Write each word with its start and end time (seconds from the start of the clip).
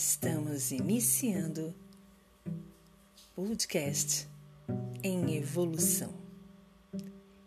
Estamos 0.00 0.70
iniciando 0.70 1.74
podcast 3.34 4.28
em 5.02 5.34
evolução. 5.34 6.14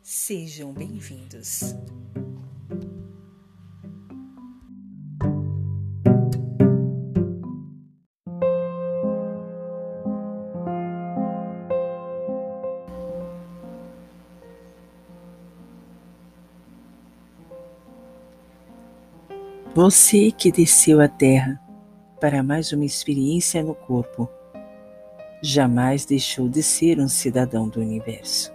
Sejam 0.00 0.72
bem-vindos. 0.72 1.74
Você 19.74 20.30
que 20.30 20.52
desceu 20.52 21.00
à 21.00 21.08
Terra 21.08 21.65
para 22.20 22.42
mais 22.42 22.72
uma 22.72 22.84
experiência 22.84 23.62
no 23.62 23.74
corpo, 23.74 24.28
jamais 25.42 26.04
deixou 26.04 26.48
de 26.48 26.62
ser 26.62 26.98
um 26.98 27.08
cidadão 27.08 27.68
do 27.68 27.80
universo. 27.80 28.54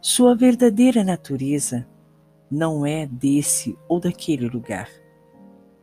Sua 0.00 0.34
verdadeira 0.34 1.04
natureza 1.04 1.86
não 2.50 2.86
é 2.86 3.06
desse 3.06 3.78
ou 3.88 4.00
daquele 4.00 4.48
lugar, 4.48 4.88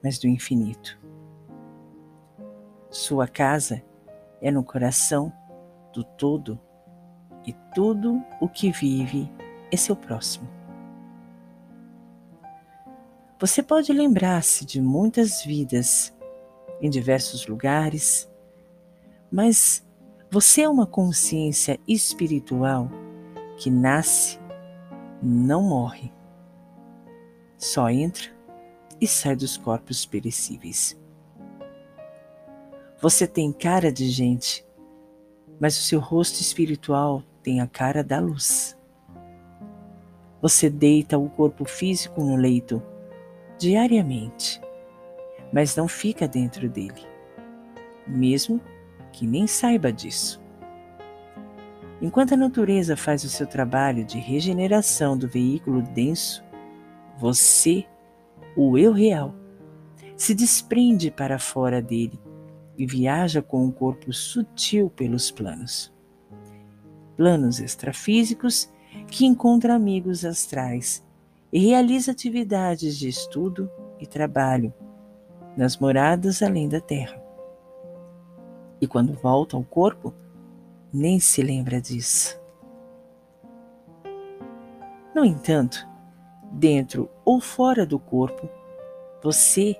mas 0.03 0.17
do 0.17 0.27
infinito. 0.27 0.97
Sua 2.89 3.27
casa 3.27 3.83
é 4.41 4.49
no 4.49 4.63
coração 4.63 5.31
do 5.93 6.03
todo 6.03 6.59
e 7.45 7.53
tudo 7.75 8.21
o 8.41 8.49
que 8.49 8.71
vive 8.71 9.31
é 9.71 9.77
seu 9.77 9.95
próximo. 9.95 10.56
Você 13.39 13.61
pode 13.61 13.93
lembrar-se 13.93 14.65
de 14.65 14.81
muitas 14.81 15.43
vidas 15.43 16.11
em 16.81 16.89
diversos 16.89 17.45
lugares, 17.45 18.27
mas 19.31 19.85
você 20.31 20.63
é 20.63 20.69
uma 20.69 20.87
consciência 20.87 21.79
espiritual 21.87 22.89
que 23.55 23.69
nasce, 23.69 24.39
não 25.21 25.61
morre, 25.61 26.11
só 27.59 27.91
entra 27.91 28.23
e 28.99 29.05
sai 29.05 29.35
dos 29.35 29.55
corpos 29.55 30.03
perecíveis. 30.03 30.99
Você 32.99 33.27
tem 33.27 33.53
cara 33.53 33.91
de 33.91 34.09
gente, 34.09 34.65
mas 35.59 35.77
o 35.77 35.83
seu 35.83 35.99
rosto 35.99 36.41
espiritual 36.41 37.21
tem 37.43 37.61
a 37.61 37.67
cara 37.67 38.03
da 38.03 38.19
luz. 38.19 38.75
Você 40.41 40.71
deita 40.71 41.19
o 41.19 41.29
corpo 41.29 41.65
físico 41.65 42.23
no 42.23 42.35
leito 42.35 42.81
diariamente, 43.57 44.61
mas 45.51 45.75
não 45.75 45.87
fica 45.87 46.27
dentro 46.27 46.69
dele, 46.69 47.05
mesmo 48.05 48.61
que 49.11 49.25
nem 49.25 49.47
saiba 49.47 49.91
disso. 49.91 50.41
Enquanto 52.01 52.33
a 52.33 52.37
natureza 52.37 52.95
faz 52.95 53.23
o 53.23 53.29
seu 53.29 53.47
trabalho 53.47 54.05
de 54.05 54.19
regeneração 54.19 55.17
do 55.17 55.27
veículo 55.27 55.81
denso, 55.81 56.43
você, 57.17 57.85
o 58.55 58.77
eu 58.77 58.91
real, 58.91 59.33
se 60.15 60.35
desprende 60.35 61.09
para 61.09 61.39
fora 61.39 61.81
dele 61.81 62.19
e 62.77 62.85
viaja 62.85 63.41
com 63.41 63.65
um 63.65 63.71
corpo 63.71 64.13
sutil 64.13 64.91
pelos 64.91 65.31
planos. 65.31 65.91
Planos 67.15 67.59
extrafísicos 67.59 68.71
que 69.07 69.25
encontra 69.25 69.73
amigos 69.73 70.23
astrais 70.23 71.06
e 71.51 71.59
realiza 71.59 72.11
atividades 72.11 72.97
de 72.97 73.07
estudo 73.07 73.69
e 73.99 74.05
trabalho 74.05 74.73
nas 75.55 75.77
moradas 75.77 76.41
além 76.41 76.67
da 76.67 76.79
terra. 76.79 77.21
E 78.79 78.87
quando 78.87 79.13
volta 79.13 79.57
ao 79.57 79.63
corpo, 79.63 80.13
nem 80.93 81.19
se 81.19 81.41
lembra 81.41 81.81
disso. 81.81 82.39
No 85.15 85.25
entanto, 85.25 85.87
dentro 86.51 87.09
ou 87.25 87.39
fora 87.39 87.85
do 87.85 87.97
corpo, 87.97 88.47
você 89.23 89.75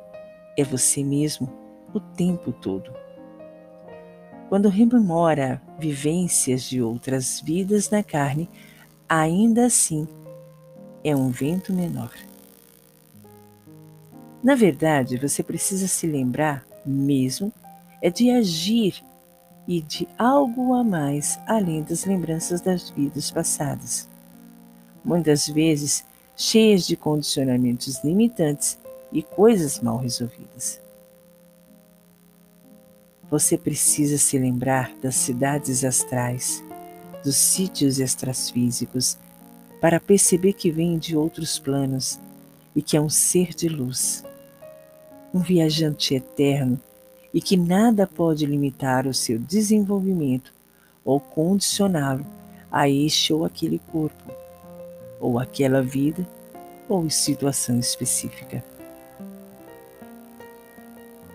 é 0.58 0.64
você 0.64 1.04
mesmo 1.04 1.48
o 1.94 2.00
tempo 2.00 2.52
todo. 2.52 2.92
Quando 4.50 4.70
rememora 4.70 5.62
vivências 5.78 6.64
de 6.64 6.82
outras 6.82 7.40
vidas 7.42 7.90
na 7.90 8.02
carne, 8.02 8.50
ainda 9.08 9.66
assim 9.66 10.08
é 11.08 11.16
um 11.16 11.30
vento 11.30 11.72
menor. 11.72 12.12
Na 14.44 14.56
verdade, 14.56 15.18
você 15.18 15.42
precisa 15.42 15.88
se 15.88 16.06
lembrar 16.06 16.66
mesmo 16.86 17.52
é 18.02 18.10
de 18.10 18.30
agir 18.30 19.02
e 19.66 19.82
de 19.82 20.08
algo 20.18 20.74
a 20.74 20.84
mais 20.84 21.40
além 21.48 21.82
das 21.82 22.04
lembranças 22.04 22.60
das 22.60 22.90
vidas 22.90 23.32
passadas. 23.32 24.08
Muitas 25.04 25.48
vezes 25.48 26.04
cheias 26.36 26.86
de 26.86 26.98
condicionamentos 26.98 28.04
limitantes 28.04 28.78
e 29.12 29.24
coisas 29.24 29.80
mal 29.80 29.98
resolvidas. 29.98 30.82
Você 33.32 33.58
precisa 33.58 34.18
se 34.18 34.38
lembrar 34.38 34.94
das 35.02 35.16
cidades 35.16 35.86
astrais, 35.86 36.62
dos 37.24 37.38
sítios 37.38 38.00
extrafísicos 38.00 39.18
para 39.80 40.00
perceber 40.00 40.54
que 40.54 40.72
vem 40.72 40.98
de 40.98 41.16
outros 41.16 41.60
planos 41.60 42.20
e 42.76 42.82
que 42.82 42.98
é 42.98 43.02
um 43.02 43.10
ser 43.10 43.54
de 43.54 43.70
luz, 43.70 44.24
um 45.34 45.40
viajante 45.40 46.16
eterno 46.16 46.80
e 47.34 47.42
que 47.42 47.56
nada 47.56 48.08
pode 48.08 48.46
limitar 48.46 49.06
o 49.06 49.14
seu 49.14 49.38
desenvolvimento 49.38 50.54
ou 51.04 51.20
condicioná-lo 51.20 52.26
a 52.72 52.90
este 52.90 53.34
ou 53.34 53.46
aquele 53.46 53.80
corpo, 53.92 54.32
ou 55.20 55.40
aquela 55.40 55.82
vida 55.82 56.28
ou 56.90 57.10
situação 57.10 57.80
específica. 57.80 58.64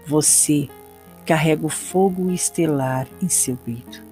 Você 0.06 0.68
carrega 1.24 1.64
o 1.64 1.68
fogo 1.68 2.30
estelar 2.30 3.06
em 3.22 3.28
seu 3.28 3.56
peito. 3.56 4.02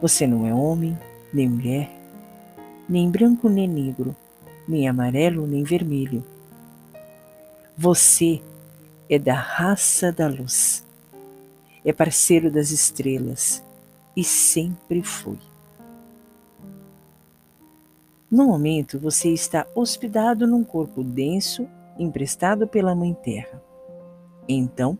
Você 0.00 0.26
não 0.26 0.46
é 0.46 0.54
homem, 0.54 0.96
nem 1.32 1.48
mulher, 1.48 1.97
nem 2.88 3.10
branco 3.10 3.48
nem 3.48 3.68
negro, 3.68 4.16
nem 4.66 4.88
amarelo 4.88 5.46
nem 5.46 5.62
vermelho. 5.62 6.24
Você 7.76 8.40
é 9.10 9.18
da 9.18 9.34
raça 9.34 10.10
da 10.10 10.26
luz, 10.26 10.84
é 11.84 11.92
parceiro 11.92 12.50
das 12.50 12.70
estrelas 12.70 13.62
e 14.16 14.24
sempre 14.24 15.02
foi. 15.02 15.38
No 18.30 18.46
momento, 18.46 18.98
você 18.98 19.30
está 19.30 19.66
hospedado 19.74 20.46
num 20.46 20.64
corpo 20.64 21.02
denso 21.02 21.68
emprestado 21.98 22.66
pela 22.66 22.94
Mãe 22.94 23.14
Terra. 23.14 23.62
Então, 24.46 24.98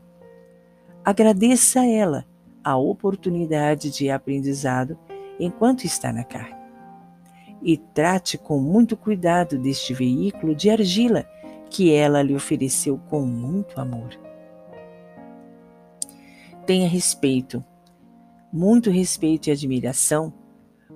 agradeça 1.05 1.81
a 1.81 1.87
ela 1.87 2.25
a 2.65 2.77
oportunidade 2.77 3.91
de 3.91 4.11
aprendizado 4.11 4.99
enquanto 5.39 5.85
está 5.85 6.13
na 6.13 6.25
carne 6.25 6.58
e 7.63 7.77
trate 7.77 8.39
com 8.39 8.61
muito 8.61 8.97
cuidado 8.97 9.59
deste 9.59 9.93
veículo 9.93 10.55
de 10.55 10.71
argila 10.71 11.29
que 11.71 11.93
ela 11.93 12.23
lhe 12.23 12.35
ofereceu 12.35 12.99
com 13.09 13.21
muito 13.23 13.81
amor. 13.81 14.09
Tenha 16.65 16.89
respeito, 16.89 17.65
muito 18.53 18.91
respeito 18.91 19.49
e 19.49 19.53
admiração 19.53 20.33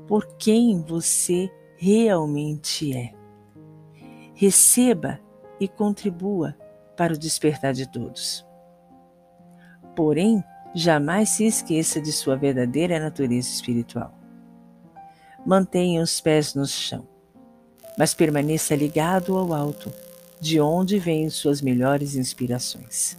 por 0.06 0.36
quem 0.36 0.82
você 0.82 1.50
realmente 1.76 2.94
é. 2.96 3.12
Receba 4.34 5.20
e 5.60 5.68
contribua 5.68 6.56
para 6.96 7.14
o 7.14 7.18
despertar 7.18 7.72
de 7.72 7.88
todos. 7.90 8.46
Porém, 9.94 10.42
jamais 10.74 11.30
se 11.30 11.44
esqueça 11.44 12.00
de 12.00 12.12
sua 12.12 12.36
verdadeira 12.36 12.98
natureza 12.98 13.48
espiritual 13.48 14.21
mantenha 15.44 16.02
os 16.02 16.20
pés 16.20 16.54
no 16.54 16.66
chão, 16.66 17.06
mas 17.98 18.14
permaneça 18.14 18.74
ligado 18.74 19.36
ao 19.36 19.52
alto, 19.52 19.92
de 20.40 20.60
onde 20.60 20.98
vêm 20.98 21.28
suas 21.30 21.60
melhores 21.60 22.14
inspirações. 22.14 23.16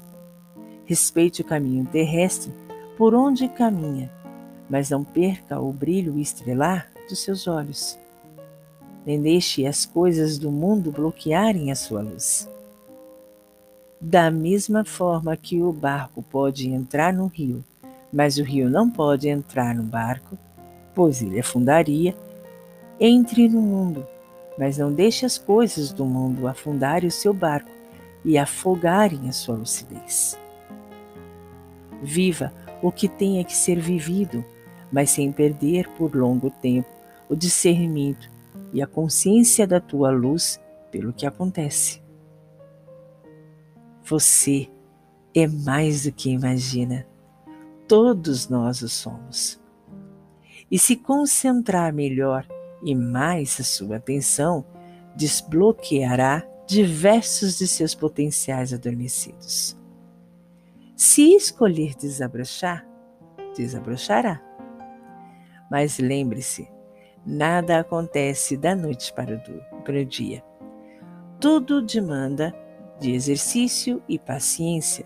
Respeite 0.86 1.42
o 1.42 1.46
caminho 1.46 1.86
terrestre 1.86 2.54
por 2.98 3.14
onde 3.14 3.48
caminha, 3.48 4.12
mas 4.70 4.90
não 4.90 5.04
perca 5.04 5.60
o 5.60 5.72
brilho 5.72 6.18
estrelar 6.20 6.92
dos 7.10 7.20
seus 7.20 7.48
olhos. 7.48 7.98
Nem 9.06 9.22
deixe 9.22 9.66
as 9.66 9.86
coisas 9.86 10.38
do 10.38 10.52
mundo 10.52 10.92
bloquearem 10.92 11.72
a 11.72 11.76
sua 11.76 12.02
luz. 12.02 12.50
Da 14.00 14.30
mesma 14.32 14.84
forma 14.84 15.36
que 15.36 15.62
o 15.62 15.72
barco 15.72 16.22
pode 16.22 16.70
entrar 16.70 17.14
no 17.14 17.28
rio, 17.28 17.64
mas 18.12 18.38
o 18.38 18.44
rio 18.44 18.70
não 18.70 18.90
pode 18.90 19.28
entrar 19.28 19.74
no 19.76 19.84
barco, 19.84 20.38
pois 20.94 21.22
ele 21.22 21.40
afundaria, 21.40 22.16
entre 23.00 23.50
no 23.50 23.62
mundo, 23.62 24.08
mas 24.58 24.78
não 24.78 24.92
deixe 24.92 25.26
as 25.26 25.38
coisas 25.38 25.92
do 25.92 26.06
mundo 26.06 26.48
afundarem 26.48 27.08
o 27.08 27.12
seu 27.12 27.34
barco, 27.34 27.72
e 28.26 28.38
afogarem 28.38 29.28
a 29.28 29.32
sua 29.32 29.56
lucidez. 29.56 30.40
Viva 32.02 32.54
o 32.82 32.92
que 32.92 33.08
tenha 33.08 33.44
que 33.44 33.56
ser 33.56 33.80
vivido, 33.80 34.44
mas 34.92 35.10
sem 35.10 35.32
perder 35.32 35.90
por 35.90 36.16
longo 36.16 36.50
tempo 36.50 36.90
o 37.30 37.36
discernimento 37.36 38.30
e 38.72 38.82
a 38.82 38.88
consciência 38.88 39.66
da 39.66 39.80
tua 39.80 40.10
luz 40.10 40.60
pelo 40.92 41.14
que 41.14 41.26
acontece. 41.26 42.02
Você 44.04 44.70
é 45.34 45.48
mais 45.48 46.04
do 46.04 46.12
que 46.12 46.30
imagina. 46.30 47.08
Todos 47.88 48.50
nós 48.50 48.82
o 48.82 48.90
somos. 48.90 49.63
E 50.70 50.80
se 50.80 50.96
concentrar 50.96 51.94
melhor 51.94 52.48
e 52.84 52.96
mais 52.96 53.60
a 53.60 53.64
sua 53.64 53.98
atenção, 53.98 54.66
desbloqueará 55.16 56.46
diversos 56.68 57.58
de 57.58 57.68
seus 57.68 57.94
potenciais 57.94 58.74
adormecidos. 58.74 59.78
Se 60.96 61.36
escolher 61.36 61.96
desabrochar, 61.96 62.88
desabrochará. 63.56 64.42
Mas 65.70 65.98
lembre-se, 65.98 66.68
nada 67.26 67.80
acontece 67.80 68.58
da 68.58 68.76
noite 68.76 69.14
para 69.14 69.36
o, 69.36 69.82
para 69.84 70.02
o 70.02 70.06
dia. 70.06 70.44
Tudo 71.40 71.82
demanda 71.82 72.54
de 73.00 73.12
exercício 73.12 74.02
e 74.08 74.18
paciência, 74.18 75.06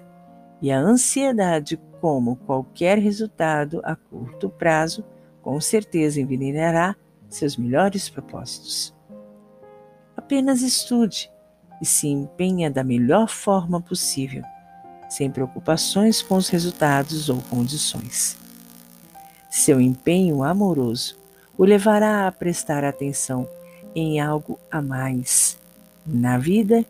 e 0.61 0.71
a 0.71 0.79
ansiedade, 0.79 1.79
como 1.99 2.35
qualquer 2.35 2.97
resultado 2.99 3.81
a 3.83 3.95
curto 3.95 4.49
prazo, 4.49 5.03
com 5.47 5.61
certeza 5.61 6.19
envenenará 6.19 6.93
seus 7.29 7.55
melhores 7.55 8.09
propósitos. 8.09 8.93
Apenas 10.17 10.61
estude 10.61 11.31
e 11.81 11.85
se 11.85 12.09
empenha 12.09 12.69
da 12.69 12.83
melhor 12.83 13.29
forma 13.29 13.79
possível, 13.79 14.43
sem 15.07 15.31
preocupações 15.31 16.21
com 16.21 16.35
os 16.35 16.49
resultados 16.49 17.29
ou 17.29 17.41
condições. 17.43 18.37
Seu 19.49 19.79
empenho 19.79 20.43
amoroso 20.43 21.17
o 21.57 21.63
levará 21.63 22.27
a 22.27 22.31
prestar 22.33 22.83
atenção 22.83 23.47
em 23.95 24.19
algo 24.19 24.59
a 24.69 24.81
mais 24.81 25.57
na 26.05 26.37
vida 26.37 26.83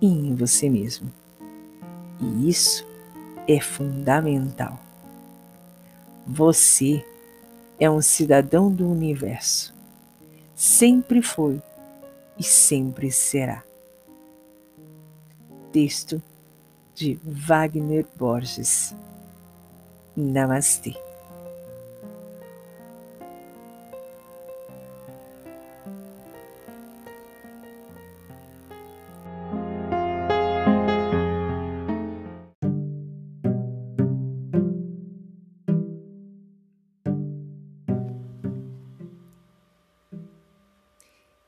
e 0.00 0.06
em 0.06 0.32
você 0.32 0.70
mesmo. 0.70 1.10
E 2.20 2.48
isso 2.48 2.86
é 3.48 3.58
fundamental. 3.58 4.78
Você 6.24 7.04
é 7.78 7.90
um 7.90 8.00
cidadão 8.00 8.70
do 8.70 8.88
universo. 8.88 9.74
Sempre 10.54 11.20
foi 11.20 11.62
e 12.38 12.42
sempre 12.42 13.10
será. 13.10 13.62
Texto 15.72 16.22
de 16.94 17.18
Wagner 17.22 18.06
Borges. 18.16 18.94
Namastê. 20.16 21.05